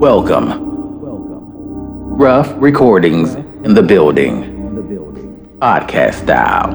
Welcome. 0.00 1.00
Welcome. 1.00 2.16
Rough 2.16 2.52
recordings 2.56 3.34
in 3.34 3.74
the 3.74 3.82
building. 3.82 5.58
Podcast 5.60 6.22
style. 6.24 6.74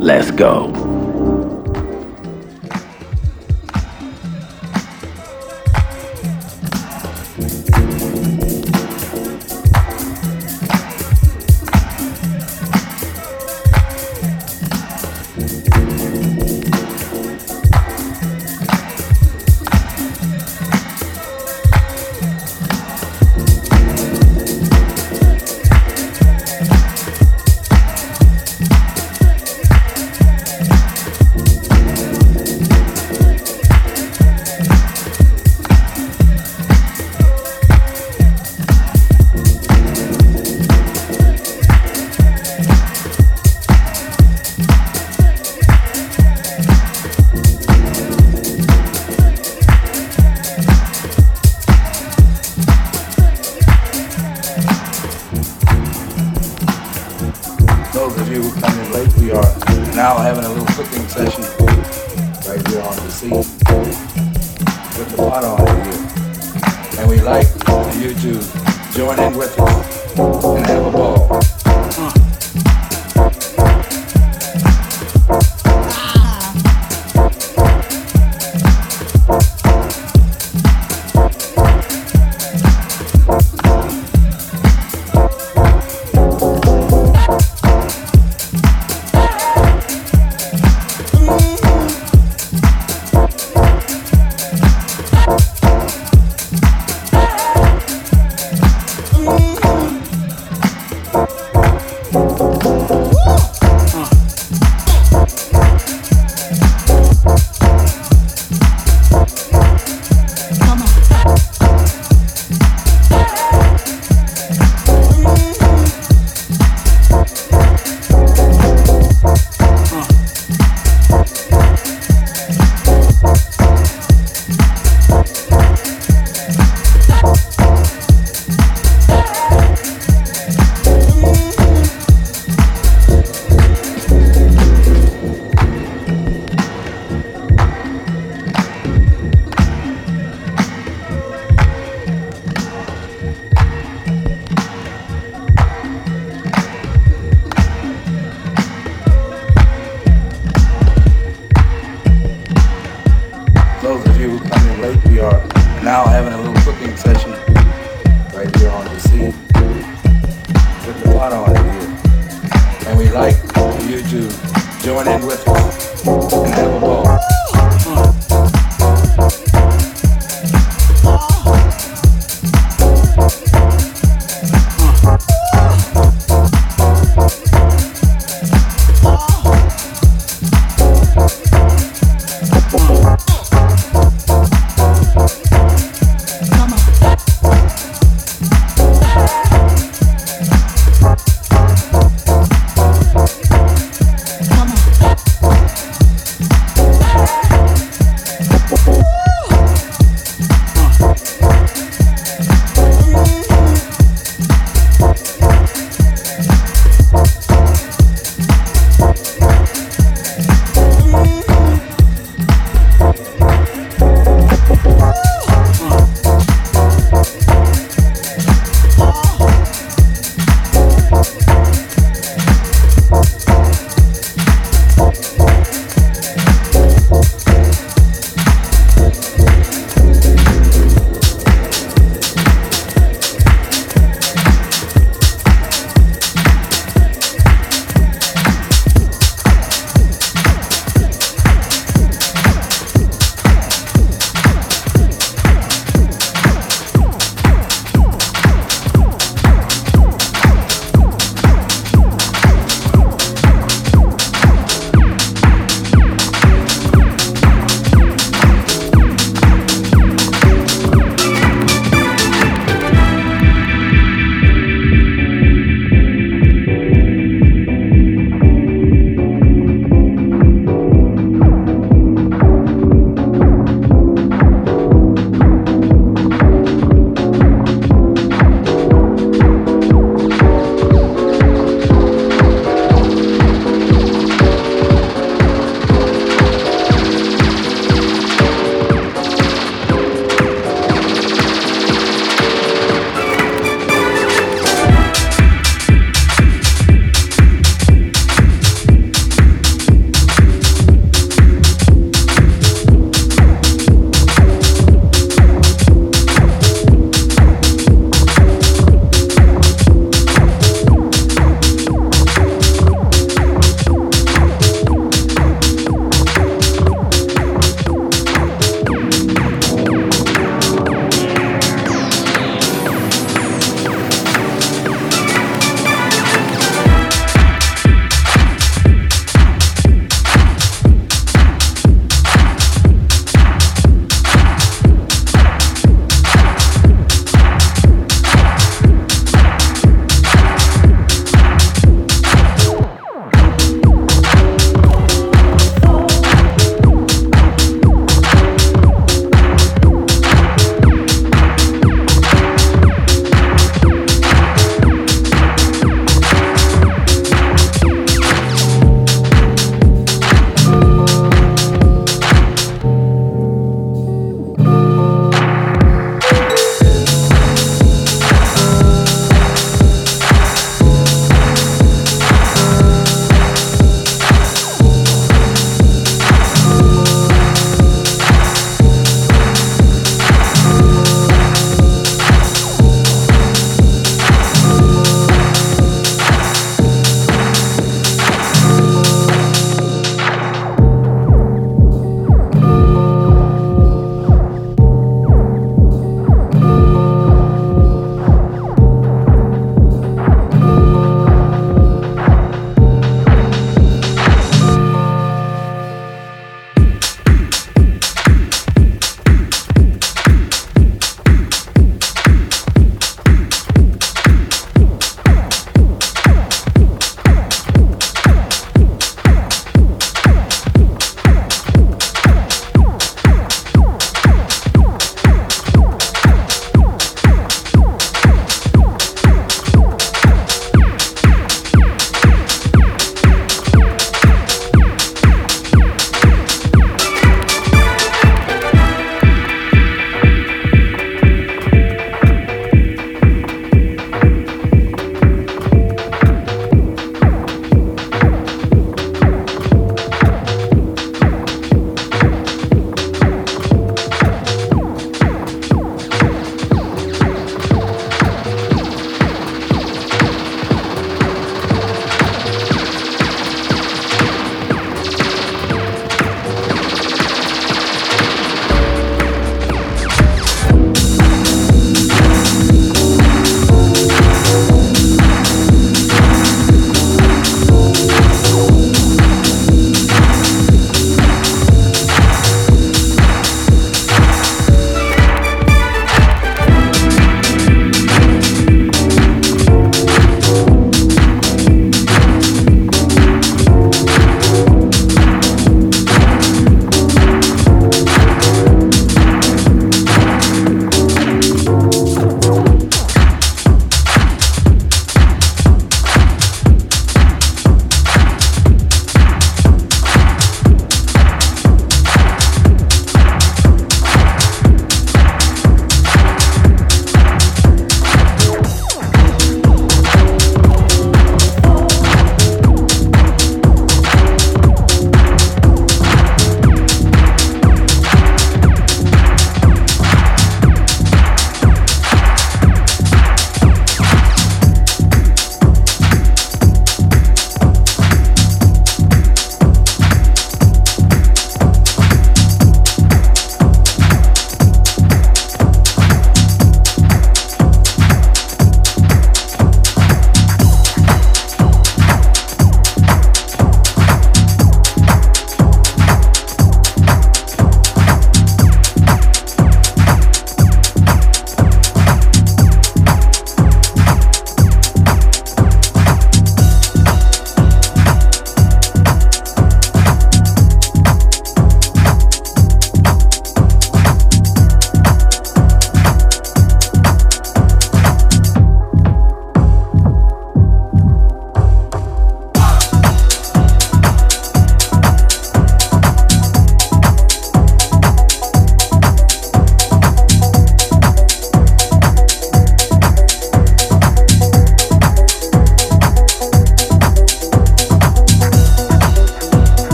Let's 0.00 0.30
go. 0.32 0.93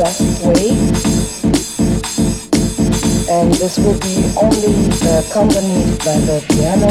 Classic 0.00 0.46
way. 0.46 0.70
and 3.28 3.52
this 3.60 3.76
will 3.78 3.98
be 4.00 4.16
only 4.40 4.72
uh, 5.04 5.20
accompanied 5.20 5.92
by 6.00 6.16
the 6.24 6.42
piano 6.48 6.88